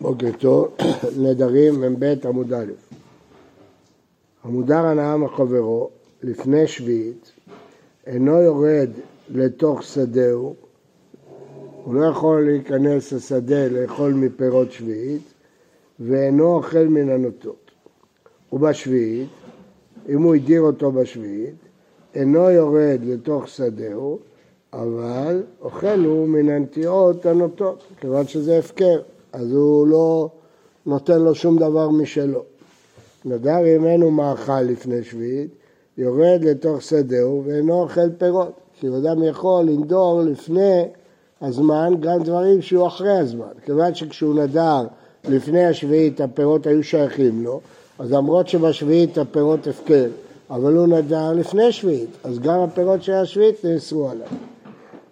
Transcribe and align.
בוקר 0.00 0.30
טוב, 0.38 0.76
נדרים 1.22 1.80
מ"ב 1.80 2.14
עמוד 2.26 2.52
א'. 2.52 2.72
המודר 4.44 4.86
הנאה 4.86 5.16
מחברו 5.16 5.90
לפני 6.22 6.66
שביעית 6.66 7.32
אינו 8.06 8.42
יורד 8.42 8.90
לתוך 9.30 9.82
שדהו, 9.82 10.54
הוא 11.84 11.94
לא 11.94 12.04
יכול 12.04 12.44
להיכנס 12.44 13.12
לשדה 13.12 13.68
לאכול 13.68 14.12
מפירות 14.12 14.72
שביעית 14.72 15.22
ואינו 16.00 16.54
אוכל 16.54 16.84
מן 16.88 17.08
הנוטות. 17.08 17.70
ובשביעית, 18.52 19.28
אם 20.08 20.22
הוא 20.22 20.34
הדיר 20.34 20.60
אותו 20.60 20.92
בשביעית, 20.92 21.54
אינו 22.14 22.50
יורד 22.50 23.00
לתוך 23.04 23.48
שדהו, 23.48 24.18
אבל 24.72 25.42
אוכל 25.60 26.04
הוא 26.04 26.28
מן 26.28 26.48
הנטיעות 26.48 27.26
הנוטות, 27.26 27.82
כיוון 28.00 28.26
שזה 28.26 28.58
הפקר. 28.58 29.00
אז 29.32 29.52
הוא 29.52 29.86
לא 29.86 30.28
נותן 30.86 31.20
לו 31.20 31.34
שום 31.34 31.58
דבר 31.58 31.88
משלו. 31.88 32.42
נדר 33.24 33.66
ימנו 33.66 34.10
מאכל 34.10 34.60
לפני 34.60 35.04
שביעית, 35.04 35.50
יורד 35.98 36.44
לתוך 36.44 36.82
שדהו 36.82 37.42
ואינו 37.46 37.82
אוכל 37.82 38.10
פירות. 38.18 38.52
כי 38.80 38.88
אדם 38.88 39.22
יכול 39.22 39.64
לנדור 39.64 40.22
לפני 40.22 40.82
הזמן 41.40 41.94
גם 42.00 42.22
דברים 42.22 42.62
שהוא 42.62 42.86
אחרי 42.86 43.18
הזמן. 43.18 43.52
כיוון 43.64 43.94
שכשהוא 43.94 44.34
נדר 44.34 44.86
לפני 45.28 45.64
השביעית 45.64 46.20
הפירות 46.20 46.66
היו 46.66 46.82
שייכים 46.82 47.44
לו, 47.44 47.60
אז 47.98 48.12
למרות 48.12 48.48
שבשביעית 48.48 49.18
הפירות 49.18 49.66
הפקר, 49.66 50.06
אבל 50.50 50.76
הוא 50.76 50.86
נדר 50.86 51.32
לפני 51.32 51.72
שביעית, 51.72 52.10
אז 52.24 52.38
גם 52.38 52.60
הפירות 52.60 53.02
של 53.02 53.12
השביעית 53.12 53.64
נאסרו 53.64 54.10
עליו. 54.10 54.26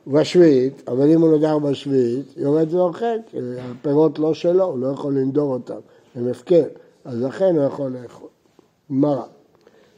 בשביעית, 0.08 0.88
אבל 0.88 1.10
אם 1.10 1.20
הוא 1.20 1.36
נדר 1.36 1.58
בשביעית, 1.58 2.26
יורד 2.36 2.74
ואוכל, 2.74 3.06
כי 3.26 3.38
הפירות 3.58 4.18
לא 4.18 4.34
שלו, 4.34 4.64
הוא 4.64 4.78
לא 4.78 4.86
יכול 4.86 5.14
לנדור 5.14 5.52
אותם, 5.52 5.78
הם 6.14 6.28
הפקר, 6.28 6.64
אז 7.04 7.22
לכן 7.22 7.56
הוא 7.56 7.64
יכול 7.64 7.96
לאכול. 8.02 8.28
גמרא. 8.90 9.22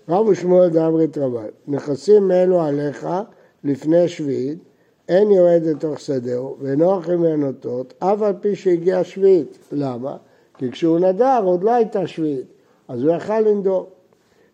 רב 0.09 0.29
ושמואל 0.29 0.69
דאמרית 0.69 1.19
רבי, 1.19 1.39
נכסים 1.69 2.31
אלו 2.31 2.61
עליך 2.61 3.07
לפני 3.65 4.09
שביעית, 4.09 4.59
אין 5.09 5.31
יורד 5.31 5.63
לתוך 5.65 6.01
שדהו, 6.01 6.57
ואינו 6.61 6.93
אוכל 6.93 7.17
מהנוטות, 7.17 7.95
אף 7.99 8.23
על 8.23 8.35
פי 8.41 8.57
שהגיע 8.57 9.05
שביעית. 9.05 9.59
למה? 9.73 10.17
כי 10.59 10.71
כשהוא 10.71 10.99
נדר 10.99 11.41
עוד 11.45 11.65
לא 11.65 11.71
הייתה 11.75 12.07
שביעית, 12.07 12.47
אז 12.89 13.03
הוא 13.03 13.13
יכל 13.17 13.41
לנדור. 13.41 13.87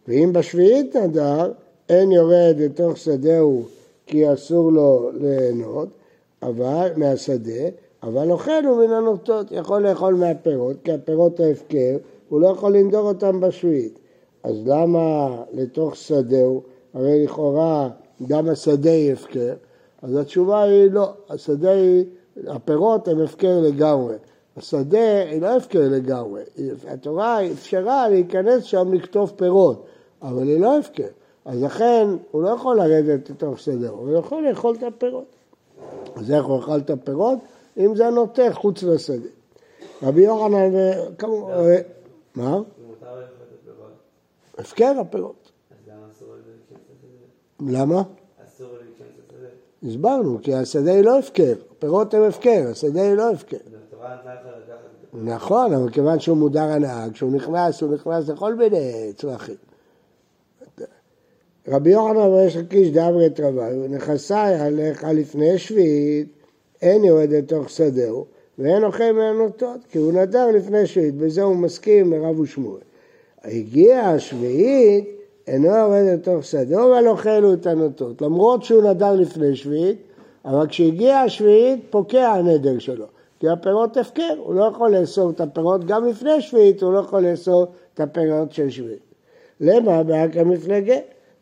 ואם 0.09 0.31
בשביעית 0.33 0.97
נדר, 0.97 1.53
אין 1.89 2.13
יורד 2.13 2.57
לתוך 2.59 2.97
שדהו 2.97 3.65
כי 4.07 4.33
אסור 4.33 4.73
לו 4.73 5.11
ליהנות, 5.15 5.89
אבל, 6.43 6.89
מהשדה, 6.97 7.69
אבל 8.03 8.31
אוכל 8.31 8.65
הוא 8.65 8.87
מן 8.87 8.93
הנוטות, 8.93 9.47
יכול 9.51 9.89
לאכול 9.89 10.15
מהפירות, 10.15 10.77
כי 10.85 10.93
הפירות 10.93 11.41
ההפקר, 11.41 11.97
הוא 12.29 12.41
לא 12.41 12.49
יכול 12.49 12.77
לנדור 12.77 13.09
אותם 13.09 13.41
בשביעית. 13.41 13.99
אז 14.43 14.57
למה 14.67 15.37
לתוך 15.53 15.97
שדהו? 15.97 16.63
הרי 16.95 17.25
לכאורה 17.25 17.89
גם 18.29 18.49
השדה 18.49 18.91
היא 18.91 19.13
הפקר, 19.13 19.55
אז 20.03 20.17
התשובה 20.17 20.63
היא 20.63 20.91
לא, 20.91 21.13
השדה 21.31 21.71
היא, 21.71 22.05
הפירות 22.47 23.09
הם 23.09 23.21
הפקר 23.21 23.61
לגמרי. 23.61 24.15
השדה 24.57 25.23
היא 25.31 25.43
לא 25.43 25.57
הפקר 25.57 25.89
לגמרי, 25.91 26.43
התורה 26.89 27.47
אפשרה 27.47 28.09
להיכנס 28.09 28.65
שם 28.65 28.95
לכתוב 28.95 29.33
פירות, 29.37 29.87
אבל 30.23 30.43
היא 30.43 30.61
לא 30.61 30.79
הפקר. 30.79 31.09
אז 31.47 31.63
לכן 31.63 32.09
הוא 32.31 32.43
לא 32.43 32.49
יכול 32.49 32.77
לרדת 32.77 33.31
לתוך 33.31 33.59
סדר, 33.59 33.91
הוא 33.91 34.17
יכול 34.17 34.49
לאכול 34.49 34.75
את 34.75 34.83
הפירות. 34.83 35.37
אז 36.17 36.31
איך 36.31 36.45
הוא 36.45 36.59
אכל 36.61 36.79
את 36.79 36.91
הפירות? 36.91 37.39
אם 37.77 37.97
זה 37.97 38.11
נוטה 38.11 38.43
חוץ 38.53 38.83
לשדה. 38.83 39.29
רבי 40.03 40.25
יוחנן, 40.25 40.75
וכמובן, 40.75 41.53
מה? 42.35 42.59
הפקר 44.59 44.93
הפירות. 45.01 45.51
למה? 47.61 48.03
הסברנו, 49.89 50.39
כי 50.43 50.55
השדה 50.55 50.93
היא 50.93 51.05
לא 51.05 51.19
הפקר, 51.19 51.55
הפירות 51.77 52.15
הם 52.15 52.23
הפקר, 52.23 52.69
השדה 52.71 53.03
היא 53.03 53.15
לא 53.15 53.31
הפקר. 53.31 53.57
נכון, 55.13 55.73
אבל 55.73 55.91
כיוון 55.91 56.21
שהוא 56.21 56.37
מודר 56.37 56.63
הנהג, 56.63 57.13
כשהוא 57.13 57.33
נכנס, 57.33 57.83
הוא 57.83 57.95
נכנס 57.95 58.29
לכל 58.29 58.55
מיני 58.55 59.13
צרכים. 59.17 59.66
רבי 61.69 61.91
יוחנן 61.91 62.17
וריש 62.17 62.57
לקיש 62.57 62.91
דאמרי 62.91 63.27
את 63.27 63.41
נכסי 63.89 64.35
עליך 64.35 65.07
לפני 65.15 65.59
שביעית, 65.59 66.29
אין 66.83 67.05
יורד 67.05 67.31
לתוך 67.33 67.71
שדהו, 67.71 68.25
ואין 68.59 68.85
אוכל 68.85 69.13
מהנוטות, 69.13 69.81
כי 69.91 69.99
הוא 69.99 70.13
נדר 70.13 70.51
לפני 70.51 70.87
שביעית, 70.87 71.15
בזה 71.15 71.43
הוא 71.43 71.57
מסכים 71.57 72.11
מרב 72.11 72.41
ושמואל. 72.41 72.81
הגיעה 73.45 74.15
השביעית, 74.15 75.05
אינו 75.47 75.69
יורד 75.69 76.05
לתוך 76.15 76.45
שדהו, 76.45 76.93
אבל 76.93 77.09
אוכל 77.09 77.43
הוא 77.43 77.55
את 77.55 77.67
הנוטות, 77.67 78.23
למרות 78.23 78.63
שהוא 78.63 78.91
נדר 78.91 79.15
לפני 79.15 79.57
שביעית, 79.57 79.99
אבל 80.45 80.67
כשהגיעה 80.67 81.23
השביעית 81.23 81.81
פוקע 81.91 82.29
הנדר 82.29 82.79
שלו, 82.79 83.07
כי 83.41 83.49
הפירות 83.49 83.97
הפקר, 83.97 84.35
הוא 84.39 84.55
לא 84.55 84.65
יכול 84.65 84.97
לאסור 84.97 85.31
את 85.31 85.41
הפירות 85.41 85.85
גם 85.85 86.05
לפני 86.09 86.41
שביעית, 86.41 86.83
הוא 86.83 86.93
לא 86.93 86.99
יכול 86.99 87.21
לאסור 87.21 87.67
את 87.95 88.01
הפירות 88.01 88.53
של 88.53 88.71
שביעית. 88.71 89.01
למה? 89.61 90.03
באקה 90.03 90.45
מפלגה. 90.45 90.97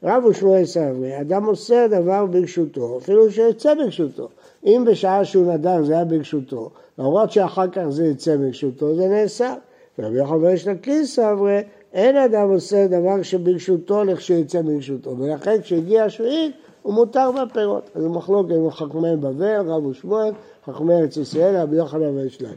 רב 0.05 0.25
ושמואל 0.25 0.65
סברי, 0.65 1.21
אדם 1.21 1.45
עושה 1.45 1.89
דבר 1.89 2.27
ברשותו, 2.27 2.99
אפילו 2.99 3.31
שיצא 3.31 3.75
ברשותו. 3.75 4.29
אם 4.65 4.85
בשעה 4.87 5.25
שהוא 5.25 5.53
נדר 5.53 5.85
זה 5.85 5.95
היה 5.95 6.05
ברשותו, 6.05 6.71
למרות 6.99 7.31
שאחר 7.31 7.69
כך 7.69 7.89
זה 7.89 8.07
יצא 8.07 8.37
ברשותו, 8.37 8.97
זה 8.97 9.09
נאסר. 9.09 9.55
רבי 9.99 10.17
יוחנן 10.17 10.51
יש 10.51 10.69
לקיס 10.69 11.15
סברי, 11.15 11.61
אין 11.93 12.17
אדם 12.17 12.49
עושה 12.51 12.87
דבר 12.87 13.23
שברשותו 13.23 14.05
לכשיצא 14.05 14.63
ברשותו, 14.63 15.19
ולכן 15.19 15.61
כשהגיע 15.63 16.05
השביעית 16.05 16.53
הוא 16.83 16.95
מותר 16.95 17.31
בפירות. 17.33 17.91
אז 17.95 18.05
הוא 18.05 18.15
מחלוק 18.15 18.51
עם 18.51 18.71
חכמי 18.71 19.17
בבל, 19.17 19.71
רב 19.71 19.87
ושמואל, 19.87 20.33
חכמי 20.67 20.95
ארץ 20.95 21.17
ישראל, 21.17 21.57
רבי 21.57 21.77
יוחנן 21.77 22.17
ויש 22.17 22.43
לקיס. 22.43 22.57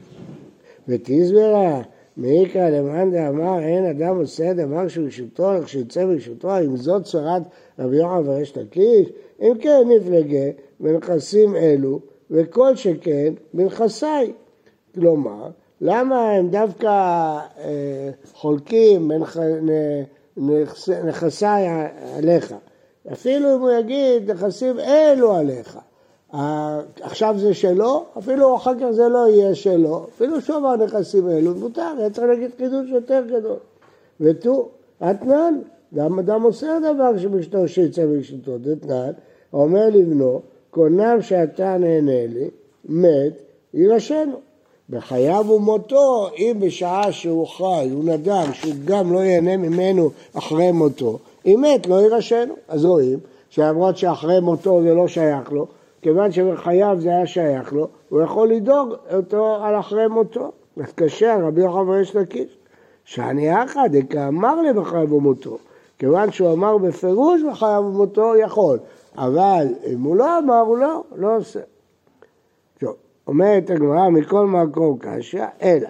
ותסברה 0.87 1.81
מעיקרא 2.17 2.69
למאן 2.69 3.11
דאמר 3.11 3.59
אין 3.59 3.85
אדם 3.85 4.17
עושה 4.17 4.53
דבר 4.53 4.87
שברשותו 4.87 5.53
איך 5.53 5.69
שיצא 5.69 6.05
ברשותו, 6.05 6.59
אם 6.59 6.77
זאת 6.77 7.03
צורת 7.03 7.41
רבי 7.79 7.97
יוחנן 7.97 8.29
וריש 8.29 8.57
לקיש, 8.57 9.09
אם 9.41 9.53
כן 9.61 9.83
נפלגה 9.87 10.49
בנכסים 10.79 11.55
אלו 11.55 11.99
וכל 12.31 12.75
שכן 12.75 13.33
בנכסיי. 13.53 14.33
כלומר, 14.95 15.49
למה 15.81 16.31
הם 16.31 16.49
דווקא 16.49 16.87
אה, 16.87 18.09
חולקים 18.33 19.11
נכסיי 21.05 21.67
עליך? 22.17 22.55
אפילו 23.13 23.55
אם 23.55 23.61
הוא 23.61 23.71
יגיד 23.71 24.31
נכסים 24.31 24.79
אלו 24.79 25.35
עליך, 25.35 25.77
עכשיו 27.01 27.35
זה 27.37 27.53
שלו, 27.53 28.05
אפילו 28.17 28.55
אחר 28.55 28.71
כך 28.79 28.91
זה 28.91 29.07
לא 29.07 29.27
יהיה 29.29 29.55
שלו, 29.55 30.05
אפילו 30.15 30.41
שובר 30.41 30.75
נכסים 30.75 31.27
האלו, 31.27 31.55
מותר, 31.55 31.93
היה 31.97 32.09
צריך 32.09 32.27
להגיד 32.27 32.51
חידוש 32.57 32.89
יותר 32.89 33.23
גדול. 33.27 33.57
ותו, 34.21 34.69
אתנן, 35.11 35.59
גם 35.95 36.19
אדם 36.19 36.41
עושה 36.41 36.67
דבר 36.79 37.17
שבשתו 37.17 37.67
שיצא 37.67 38.05
ברשותו, 38.05 38.57
דתנן, 38.57 39.11
אומר 39.53 39.89
לבנו, 39.93 40.41
קונם 40.69 41.21
שאתה 41.21 41.77
נהנה 41.77 42.27
לי, 42.27 42.49
מת, 42.85 43.33
יירשנו. 43.73 44.35
בחייו 44.89 45.45
ומותו, 45.49 46.27
אם 46.37 46.57
בשעה 46.59 47.11
שהוא 47.11 47.47
חי, 47.47 47.89
הוא 47.93 48.03
נדם, 48.03 48.45
שהוא 48.53 48.73
גם 48.85 49.13
לא 49.13 49.19
ייהנה 49.19 49.57
ממנו 49.57 50.09
אחרי 50.33 50.71
מותו, 50.71 51.19
אם 51.45 51.61
מת, 51.61 51.87
לא 51.87 51.95
יירשנו. 51.95 52.53
אז 52.67 52.85
רואים 52.85 53.19
שלמרות 53.49 53.97
שאחרי 53.97 54.39
מותו 54.39 54.81
זה 54.83 54.93
לא 54.93 55.07
שייך 55.07 55.51
לו, 55.51 55.67
כיוון 56.01 56.31
שבחייו 56.31 56.97
זה 56.99 57.09
היה 57.09 57.27
שייך 57.27 57.73
לו, 57.73 57.87
הוא 58.09 58.21
יכול 58.21 58.49
לדאוג 58.49 58.93
אותו 59.13 59.55
על 59.63 59.79
אחרי 59.79 60.07
מותו. 60.07 60.51
אז 60.77 60.93
קשה, 60.95 61.37
רבי 61.41 61.61
יוחנן 61.61 61.89
ויש 61.89 62.15
לקיש. 62.15 62.57
שאני 63.05 63.63
אחא 63.63 63.87
דקאמר 63.87 64.61
לי 64.61 64.73
בחייו 64.73 65.13
ומותו. 65.13 65.57
כיוון 65.99 66.31
שהוא 66.31 66.53
אמר 66.53 66.77
בפירוש 66.77 67.41
בחייו 67.51 67.83
ומותו, 67.87 68.35
יכול. 68.35 68.79
אבל 69.17 69.67
אם 69.93 70.01
הוא 70.01 70.15
לא 70.15 70.39
אמר, 70.39 70.59
הוא 70.59 70.77
לא, 70.77 71.03
לא 71.15 71.37
עושה. 71.37 71.59
טוב, 72.79 72.95
אומרת 73.27 73.69
הגמרא, 73.69 74.09
מכל 74.09 74.45
מקום 74.45 74.97
קשה, 74.99 75.47
אלא 75.61 75.89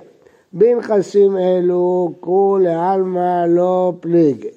בנכסים 0.54 1.38
אלו 1.38 2.14
קרו 2.22 2.58
לעלמא 2.62 3.46
לא 3.48 3.94
פליגי. 4.00 4.50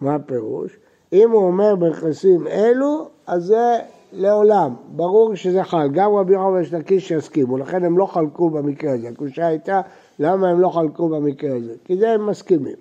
מה 0.00 0.14
הפירוש? 0.14 0.76
אם 1.12 1.30
הוא 1.30 1.44
אומר 1.44 1.76
בנכסים 1.76 2.46
אלו, 2.46 3.08
אז 3.26 3.44
זה 3.44 3.78
לעולם. 4.14 4.74
ברור 4.88 5.34
שזה 5.34 5.64
חל. 5.64 5.88
גם 5.92 6.14
רבי 6.14 6.32
יוחנן 6.32 6.46
ויש 6.46 6.72
לקיש 6.72 7.10
יסכימו, 7.10 7.58
לכן 7.58 7.84
הם 7.84 7.98
לא 7.98 8.06
חלקו 8.06 8.50
במקרה 8.50 8.92
הזה. 8.94 9.08
הקושייה 9.08 9.46
הייתה, 9.46 9.80
למה 10.18 10.48
הם 10.48 10.60
לא 10.60 10.68
חלקו 10.68 11.08
במקרה 11.08 11.56
הזה? 11.56 11.74
כי 11.84 11.96
זה 11.96 12.10
הם 12.10 12.26
מסכימים. 12.26 12.76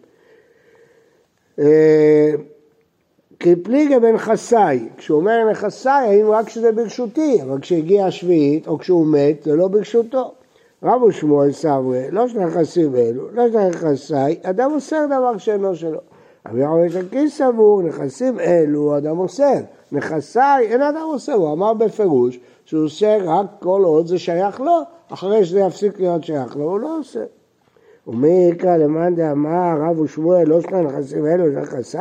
אה, 1.60 2.32
כי 3.40 3.56
פליגה 3.56 4.00
בנכסיי, 4.00 4.90
כשהוא 4.98 5.20
אומר 5.20 5.50
נכסיי, 5.52 6.08
האם 6.08 6.32
רק 6.32 6.46
כשזה 6.46 6.72
ברשותי, 6.72 7.42
אבל 7.44 7.60
כשהגיע 7.62 8.06
השביעית, 8.06 8.68
או 8.68 8.78
כשהוא 8.78 9.08
מת, 9.08 9.44
זה 9.44 9.56
לא 9.56 9.68
ברשותו. 9.68 10.34
רבו 10.84 11.12
שמואל 11.12 11.52
סברי, 11.52 12.12
לא 12.12 12.28
של 12.28 12.40
נכסים 12.40 12.96
אלו, 12.96 13.32
לא 13.32 13.44
נכסי, 13.70 14.14
אדם 14.44 14.72
אוסר 14.74 15.06
דבר 15.06 15.38
שאינו 15.38 15.76
שלו. 15.76 16.00
רבי 16.48 16.60
יוחנן 16.60 16.90
שקיס 16.90 17.38
סבור, 17.38 17.82
נכסים 17.82 18.40
אלו 18.40 18.98
אדם 18.98 19.20
אוסר, 19.20 19.60
נכסי 19.92 20.40
אין 20.62 20.82
אדם 20.82 21.04
אוסר, 21.04 21.34
הוא 21.34 21.54
אמר 21.54 21.74
בפירוש 21.74 22.40
שהוא 22.66 22.86
עושה 22.86 23.18
רק 23.24 23.46
כל 23.60 23.82
עוד 23.86 24.08
זה 24.08 24.20
שייך 24.20 24.62
לו, 24.62 24.82
אחרי 25.10 25.46
שזה 25.46 25.60
יפסיק 25.60 26.00
להיות 26.00 26.24
שייך 26.24 26.56
לו, 26.56 26.64
הוא 26.64 26.80
לא 26.80 27.00
עושה. 27.00 27.24
ומי 28.08 28.50
יקרא 28.52 28.78
למאן 28.78 29.16
דאמר 29.16 29.82
רב 29.82 30.00
ושמואל 30.00 30.48
לא 30.48 30.62
שני 30.62 30.82
נכסים 30.82 31.26
אלו 31.26 31.52
זה 31.52 31.62
נכסי? 31.62 31.98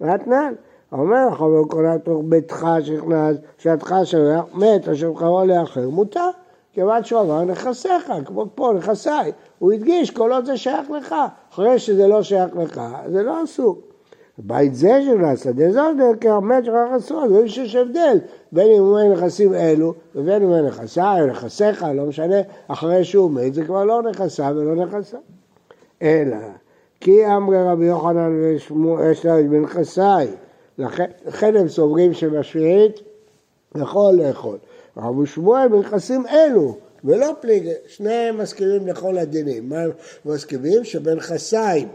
ואתנן. 0.00 0.54
אומר 0.92 1.28
לך, 1.28 1.40
וקונה 1.40 1.98
תוך 1.98 2.22
ביתך 2.24 2.66
שנכנס, 2.82 3.36
שעתך 3.58 3.94
שולח, 4.04 4.44
מת 4.54 4.88
אשר 4.88 5.12
קרוא 5.16 5.44
לאחר, 5.44 5.88
מותר. 5.88 6.30
כיוון 6.72 7.04
שהוא 7.04 7.20
אמר 7.20 7.44
נכסיך, 7.44 8.12
כמו 8.24 8.46
פה 8.54 8.72
נכסיי. 8.76 9.32
הוא 9.58 9.72
הדגיש 9.72 10.10
כל 10.10 10.32
עוד 10.32 10.44
זה 10.44 10.56
שייך 10.56 10.90
לך. 10.90 11.14
אחרי 11.52 11.78
שזה 11.78 12.06
לא 12.06 12.22
שייך 12.22 12.56
לך, 12.56 12.80
זה 13.08 13.22
לא 13.22 13.44
אסור. 13.44 13.80
בית 14.38 14.74
זה 14.74 15.02
של 15.04 15.24
השדה 15.24 15.72
זאת 15.72 15.96
דרכי 15.96 16.28
המת 16.28 16.64
שלך 16.64 16.74
אסור, 16.96 17.24
אז 17.24 17.32
יש 17.44 17.76
הבדל 17.76 18.18
בין 18.52 18.66
אם 18.66 18.82
הוא 18.82 18.88
אומר 18.88 19.12
נכסים 19.12 19.54
אלו 19.54 19.94
ובין 20.14 20.42
אם 20.42 20.48
הוא 20.48 20.68
נכסיי 20.68 21.26
נכסיך, 21.26 21.86
לא 21.94 22.04
משנה, 22.04 22.36
אחרי 22.68 23.04
שהוא 23.04 23.30
מת 23.30 23.54
זה 23.54 23.64
כבר 23.64 23.84
לא 23.84 24.02
נכסיו 24.02 24.54
ולא 24.56 24.74
נכסיו. 24.74 25.20
אלא 26.02 26.36
כי 27.00 27.26
אמרי 27.26 27.62
רבי 27.62 27.84
יוחנן 27.84 28.40
ושמואל 28.42 29.12
בן 29.50 29.66
חסאי, 29.66 30.26
לכן 30.78 31.56
הם 31.56 31.68
סוברים 31.68 32.14
שבשביעית 32.14 33.00
יכול 33.74 34.12
לאכול. 34.12 34.58
רבי 35.02 35.26
שמואל 35.26 35.68
בנכסים 35.68 36.26
אלו, 36.26 36.76
ולא 37.04 37.34
פליגי, 37.40 37.72
שניהם 37.88 38.38
מסכימים 38.38 38.86
לכל 38.86 39.18
הדינים. 39.18 39.68
מה 39.68 39.80
הם 39.80 39.90
מסכימים? 40.24 40.84
שבנכסיים, 40.84 41.88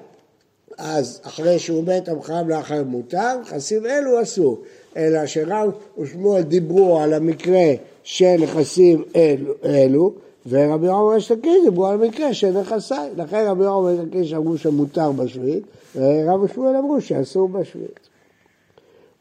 אז 0.77 1.21
אחרי 1.23 1.59
שהוא 1.59 1.83
מת 1.83 2.09
המחייב 2.09 2.49
לאחר 2.49 2.83
מותר, 2.83 3.39
נכסים 3.41 3.85
אלו 3.85 4.21
אסור. 4.21 4.61
אלא 4.97 5.25
שרב 5.25 5.71
ושמואל 5.99 6.41
דיברו 6.41 6.99
על 6.99 7.13
המקרה 7.13 7.71
של 8.03 8.35
נכסים 8.39 9.03
אלו, 9.15 9.53
אלו 9.65 10.13
ורבי 10.49 10.87
עומר 10.87 11.17
אשתקיש 11.17 11.63
דיברו 11.63 11.87
על 11.87 11.97
מקרה 11.97 12.33
של 12.33 12.59
נכסי. 12.59 12.93
לכן 13.17 13.45
רבי 13.47 13.65
עומר 13.65 14.03
אשתקיש 14.03 14.33
אמרו 14.33 14.57
שמותר 14.57 15.11
בשביעית, 15.11 15.63
ורב 15.95 16.43
ושמואל 16.43 16.75
אמרו 16.75 17.01
שאסור 17.01 17.49
בשביעית. 17.49 17.99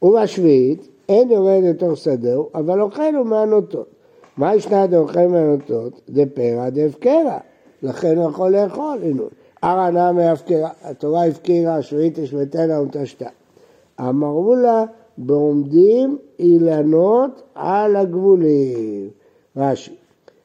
ובשביעית 0.01 0.87
אין 1.09 1.31
יורד 1.31 1.63
לתוך 1.63 1.97
שדהו, 1.97 2.49
אבל 2.55 2.81
אוכל 2.81 3.15
הוא 3.15 3.25
מהנוטות. 3.25 3.87
מה 4.37 4.55
ישנה 4.55 4.87
דאוכל 4.87 5.27
מהנוטות? 5.27 6.01
דפרע 6.09 6.69
דהפקרא. 6.69 7.37
לכן 7.83 8.17
הוא 8.17 8.29
יכול 8.29 8.55
לאכול, 8.55 8.97
הנה. 9.03 9.23
ארנה 9.63 10.11
מהפקרה, 10.11 10.69
התורה 10.83 11.25
הפקירה, 11.25 11.81
שביעית 11.81 12.19
השמטנה 12.19 12.81
ונטשתה. 12.81 13.29
אמרו 13.99 14.55
לה, 14.55 14.85
בעומדים 15.17 16.17
אילנות 16.39 17.41
על 17.55 17.95
הגבולים. 17.95 19.09
רש"י, 19.57 19.95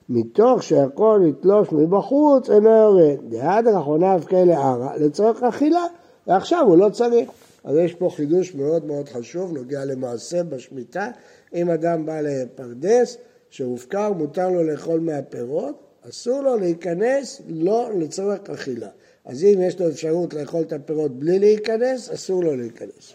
מתוך 0.08 0.62
שיכול 0.62 1.24
לתלוש 1.24 1.72
מבחוץ 1.72 2.50
אינו 2.50 2.70
יורד. 2.70 3.16
דעד 3.28 3.68
אחרונה 3.68 4.14
הפקה 4.14 4.44
לערה 4.44 4.96
לצורך 4.96 5.42
אכילה, 5.42 5.84
ועכשיו 6.26 6.66
הוא 6.66 6.76
לא 6.76 6.88
צריך. 6.88 7.30
אז 7.64 7.76
יש 7.76 7.94
פה 7.94 8.10
חידוש 8.16 8.54
מאוד 8.54 8.84
מאוד 8.84 9.08
חשוב, 9.08 9.52
נוגע 9.52 9.84
למעשה 9.84 10.42
בשמיטה. 10.42 11.10
אם 11.54 11.70
אדם 11.70 12.06
בא 12.06 12.20
לפרדס 12.20 13.18
שהופקר, 13.50 14.12
מותר 14.12 14.48
לו 14.48 14.62
לאכול 14.62 15.00
מהפירות, 15.00 15.90
אסור 16.08 16.42
לו 16.42 16.56
להיכנס 16.56 17.42
לא 17.48 17.90
לצורך 17.98 18.50
אכילה. 18.50 18.88
אז 19.24 19.44
אם 19.44 19.62
יש 19.62 19.80
לו 19.80 19.88
אפשרות 19.88 20.34
לאכול 20.34 20.60
את 20.60 20.72
הפירות 20.72 21.10
בלי 21.18 21.38
להיכנס, 21.38 22.10
אסור 22.10 22.44
לו 22.44 22.56
להיכנס. 22.56 23.12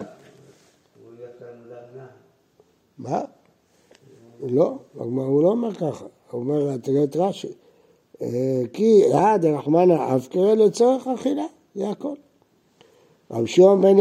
מה? 2.97 3.21
לא, 4.41 4.77
הוא 4.93 5.43
לא 5.43 5.49
אומר 5.49 5.73
ככה, 5.73 6.05
הוא 6.31 6.41
אומר, 6.41 6.77
תראה 6.77 7.03
את 7.03 7.15
רש"י. 7.15 7.53
אה, 8.21 8.61
כי 8.73 9.01
עד 9.13 9.45
רחמנא 9.45 10.15
אבקרא 10.15 10.55
לצורך 10.55 11.07
אכילה, 11.07 11.45
זה 11.75 11.89
הכל. 11.89 12.15
רב 13.31 13.45
שמעון 13.45 13.81
בן 13.81 13.99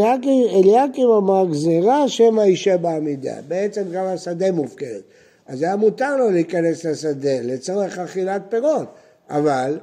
אליקים 0.54 1.08
אמר 1.08 1.44
גזירה 1.50 2.08
שמא 2.08 2.42
אישה 2.42 2.76
בעמידה, 2.76 3.34
בעצם 3.48 3.82
גם 3.92 4.04
השדה 4.04 4.52
מופקרת. 4.52 5.02
אז 5.46 5.62
היה 5.62 5.76
מותר 5.76 6.16
לו 6.16 6.30
להיכנס 6.30 6.84
לשדה 6.84 7.40
לצורך 7.42 7.98
אכילת 7.98 8.42
פירות, 8.48 8.88
אבל 9.30 9.78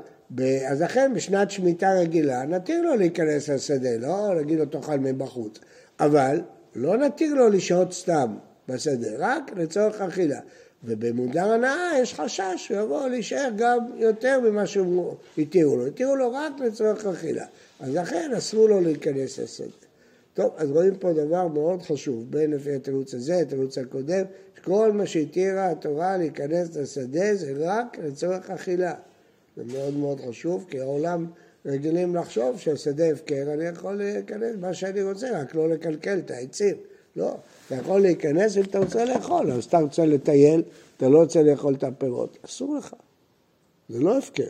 אז 0.68 0.82
לכן 0.82 1.12
בשנת 1.16 1.52
שמיטה 1.52 1.94
רגילה 1.94 2.46
נתיר 2.46 2.82
לו 2.82 2.96
להיכנס 2.96 3.50
לשדה, 3.50 3.98
לא 4.00 4.42
נגיד 4.42 4.60
לו 4.60 4.66
תאכל 4.66 4.98
מבחוץ, 5.00 5.60
אבל 6.00 6.42
לא 6.76 6.98
נתיר 6.98 7.34
לו 7.34 7.50
לשהות 7.50 7.94
סתם 7.94 8.36
בשדה, 8.70 9.10
רק 9.18 9.52
לצורך 9.56 10.02
אכילה. 10.02 10.40
ובמודר 10.84 11.52
הנאה 11.52 11.92
יש 12.02 12.14
חשש 12.14 12.54
שהוא 12.56 12.78
יבוא 12.78 13.08
להישאר 13.08 13.50
גם 13.56 13.80
יותר 13.96 14.40
ממה 14.40 14.68
שהתירו 14.68 15.78
לו, 15.78 15.88
התירו 15.88 16.16
לו 16.16 16.34
רק 16.34 16.60
לצורך 16.60 17.06
אכילה. 17.06 17.46
אז 17.80 17.96
לכן 17.96 18.32
אסור 18.38 18.70
לו 18.70 18.82
להיכנס 18.82 19.40
לשדה. 19.40 19.68
טוב, 20.34 20.54
אז 20.58 20.72
רואים 20.72 20.96
פה 20.96 21.14
דבר 21.14 21.48
מאוד 21.48 21.82
חשוב, 21.82 22.32
בין 22.32 22.52
לפי 22.52 22.76
התירוץ 22.76 23.14
הזה, 23.14 23.38
התירוץ 23.38 23.78
הקודם, 23.78 24.24
כל 24.64 24.92
מה 24.92 25.06
שהתירה 25.06 25.72
התורה 25.72 26.18
להיכנס 26.18 26.76
לשדה 26.76 27.36
זה 27.36 27.54
רק 27.58 27.98
לצורך 28.04 28.50
אכילה. 28.50 28.94
זה 29.58 29.64
מאוד 29.74 29.98
מאוד 29.98 30.22
חשוב, 30.30 30.66
כי 30.70 30.80
העולם 30.80 31.26
רגילים 31.66 32.16
לחשוב 32.16 32.60
שהשדה 32.60 33.12
הפקר, 33.12 33.54
אני 33.54 33.64
יכול 33.64 33.94
להיכנס 33.94 34.56
מה 34.60 34.74
שאני 34.74 35.04
רוצה, 35.04 35.42
רק 35.42 35.56
לא 35.56 35.70
לקלקל 35.70 36.20
את 36.20 36.32
העצים. 36.32 36.76
לא, 37.16 37.36
אתה 37.68 37.76
יכול 37.76 38.02
להיכנס 38.02 38.58
אם 38.58 38.62
אתה 38.62 38.80
רוצה 38.80 39.06
לאכול, 39.06 39.52
אז 39.52 39.66
אתה 39.66 39.80
רוצה 39.80 40.06
לטייל, 40.06 40.64
אתה 40.98 41.10
לא 41.10 41.20
רוצה 41.20 41.44
לאכול 41.44 41.74
את 41.74 41.84
הפירות, 41.84 42.38
אסור 42.46 42.76
לך. 42.76 42.96
זה 43.90 44.00
לא 44.00 44.18
הפקר. 44.18 44.44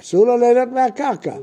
אסור 0.00 0.26
לו 0.26 0.36
ליהנות 0.36 0.68
מהקרקע. 0.68 1.36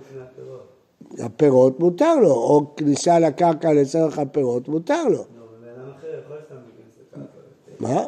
הפירות 1.20 1.80
מותר 1.80 2.16
לו, 2.16 2.32
או 2.32 2.76
כניסה 2.76 3.20
לקרקע 3.20 3.74
לצורך 3.74 4.20
הפירות 4.20 4.68
מותר 4.68 5.04
לו. 5.08 5.26
מה? 7.80 8.06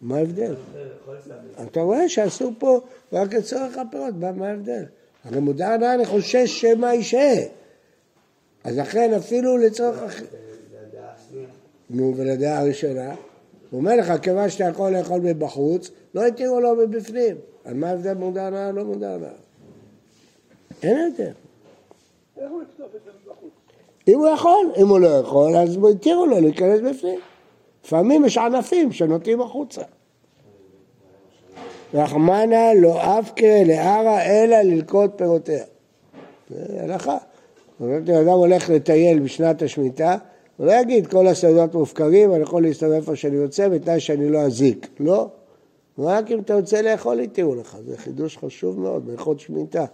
מה 0.00 0.16
ההבדל? 0.16 0.54
אתה 1.62 1.80
רואה 1.80 2.08
שאסור 2.08 2.52
פה 2.58 2.80
רק 3.12 3.34
לצורך 3.34 3.78
הפירות, 3.78 4.14
מה 4.36 4.48
ההבדל? 4.48 4.84
הרי 5.24 5.40
מודע 5.40 5.68
הנאה 5.68 5.94
אני 5.94 6.06
חושש 6.06 6.60
שמא 6.60 6.86
ישהה. 6.86 7.42
אז 8.64 8.78
לכן 8.78 9.14
אפילו 9.14 9.58
לצורך 9.58 10.02
אחר. 10.02 10.24
נו, 11.90 12.14
ולדעה 12.16 12.60
הראשונה, 12.60 13.14
הוא 13.70 13.80
אומר 13.80 13.96
לך, 13.96 14.12
כיוון 14.22 14.50
שאתה 14.50 14.64
יכול 14.64 14.90
לאכול 14.90 15.20
מבחוץ, 15.20 15.90
לא 16.14 16.26
יתירו 16.26 16.60
לו 16.60 16.76
מבפנים. 16.76 17.36
על 17.64 17.74
מה 17.74 17.88
ההבדל 17.88 18.14
מודע 18.14 18.46
הנאה 18.46 18.72
לא 18.72 18.84
מודע 18.84 19.14
הנאה? 19.14 19.30
אין 20.82 21.12
הבדל. 21.12 21.32
אם 24.08 24.18
הוא 24.18 24.28
יכול, 24.28 24.72
אם 24.76 24.88
הוא 24.88 25.00
לא 25.00 25.08
יכול, 25.08 25.56
אז 25.56 25.78
יתירו 25.94 26.26
לו 26.26 26.40
להיכנס 26.40 26.80
בפנים. 26.80 27.20
לפעמים 27.84 28.24
יש 28.24 28.38
ענפים 28.38 28.92
שנוטים 28.92 29.40
החוצה. 29.40 29.82
רחמנה 31.94 32.74
לא 32.74 33.18
אבקה 33.18 33.62
לערה 33.66 34.22
אלא 34.22 34.56
ללקוט 34.56 35.10
פירותיה. 35.16 35.64
זה 36.50 36.82
הלכה. 36.82 37.18
אם 37.80 37.92
אדם 37.92 38.28
הולך 38.28 38.70
לטייל 38.70 39.18
בשנת 39.18 39.62
השמיטה, 39.62 40.16
הוא 40.56 40.66
לא 40.66 40.72
יגיד 40.72 41.06
כל 41.06 41.26
השדות 41.26 41.74
מופקרים, 41.74 42.34
אני 42.34 42.42
יכול 42.42 42.62
להסתובב 42.62 42.92
איפה 42.92 43.16
שאני 43.16 43.42
רוצה 43.42 43.68
בתנאי 43.68 44.00
שאני 44.00 44.28
לא 44.28 44.38
אזיק. 44.38 44.88
לא. 45.00 45.28
רק 45.98 46.30
אם 46.30 46.40
אתה 46.40 46.54
רוצה 46.54 46.82
לאכול, 46.82 47.20
יתירו 47.20 47.54
לך. 47.54 47.76
זה 47.86 47.96
חידוש 47.96 48.38
חשוב 48.38 48.80
מאוד, 48.80 49.06
בהלכות 49.06 49.40
שמיטה. 49.40 49.84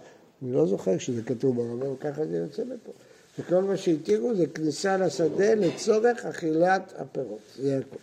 אני 0.43 0.51
לא 0.51 0.65
זוכר 0.65 0.97
שזה 0.97 1.21
כתוב 1.21 1.55
ברמה, 1.55 1.91
וככה 1.91 2.25
זה 2.25 2.37
יוצא 2.37 2.61
מפה. 2.61 2.91
וכל 3.39 3.61
מה 3.61 3.77
שהתירו 3.77 4.35
זה 4.35 4.47
כניסה 4.47 4.97
לשדה 4.97 5.55
לצורך 5.55 6.25
אכילת 6.25 6.93
הפירות. 6.97 7.39
זה 7.59 7.77
הכל. 7.77 7.97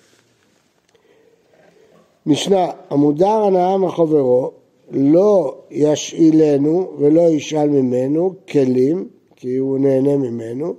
משנה, 2.26 2.66
המודר 2.90 3.26
הנאה 3.26 3.76
מחוברו 3.76 4.50
לא 4.90 5.54
ישאילנו 5.70 6.90
ולא 6.98 7.20
ישאל 7.20 7.68
ממנו 7.68 8.34
כלים, 8.50 9.08
כי 9.36 9.56
הוא 9.56 9.78
נהנה 9.78 10.16
ממנו, 10.16 10.74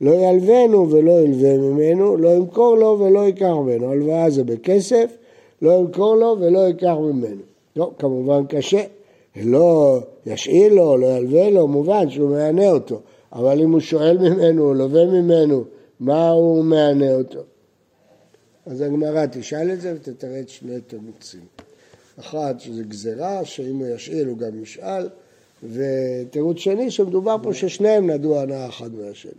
לא 0.00 0.10
ילוונו 0.10 0.90
ולא 0.90 1.12
ילווה 1.12 1.58
ממנו, 1.58 2.16
לא 2.16 2.28
ימכור 2.28 2.76
לו 2.76 2.98
ולא 3.00 3.20
ייקח 3.20 3.52
ממנו. 3.64 3.90
הלוואה 3.90 4.30
זה 4.30 4.44
בכסף, 4.44 5.16
לא 5.62 5.72
ימכור 5.72 6.14
לו 6.14 6.36
ולא 6.40 6.58
ייקח 6.58 6.94
ממנו. 7.00 7.42
לא, 7.76 7.90
כמובן 7.98 8.46
קשה. 8.46 8.82
לא 9.42 9.98
ישאיל 10.26 10.74
לו, 10.74 10.96
לא 10.96 11.06
ילווה 11.06 11.50
לו, 11.50 11.68
מובן 11.68 12.10
שהוא 12.10 12.30
מענה 12.30 12.70
אותו. 12.70 13.00
אבל 13.32 13.60
אם 13.62 13.72
הוא 13.72 13.80
שואל 13.80 14.18
ממנו, 14.18 14.74
לווה 14.74 15.06
ממנו, 15.06 15.64
מה 16.00 16.30
הוא 16.30 16.64
מענה 16.64 17.14
אותו? 17.14 17.40
אז 18.66 18.80
הגמרא 18.80 19.26
תשאל 19.26 19.72
את 19.72 19.80
זה 19.80 19.94
ותתרץ 19.96 20.48
שני 20.48 20.80
תירוצים. 20.80 21.46
אחת, 22.20 22.60
שזה 22.60 22.82
גזירה, 22.82 23.44
שאם 23.44 23.76
הוא 23.76 23.86
ישאל 23.86 24.26
הוא 24.26 24.38
גם 24.38 24.62
ישאל, 24.62 25.08
ותירוץ 25.62 26.58
שני, 26.58 26.90
שמדובר 26.90 27.36
פה 27.42 27.54
ששניהם 27.54 28.10
נדעו 28.10 28.40
הנאה 28.40 28.68
אחד 28.68 28.94
מהשני. 28.94 29.32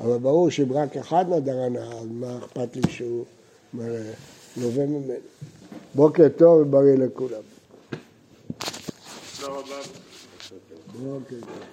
אבל 0.00 0.18
ברור 0.18 0.50
שאם 0.50 0.72
רק 0.72 0.96
אחד 0.96 1.24
נדר 1.28 1.60
הנאה, 1.60 1.92
אז 1.92 2.06
מה 2.10 2.38
אכפת 2.38 2.76
לי 2.76 2.82
שהוא 2.92 3.24
לווה 4.56 4.86
ממנו. 4.86 5.14
בוקר 5.94 6.28
טוב 6.36 6.60
ובריא 6.60 6.94
לכולם. 6.94 7.42
תודה 9.40 9.52
רבה. 9.52 9.80
בוקר 11.02 11.36
טוב. 11.40 11.64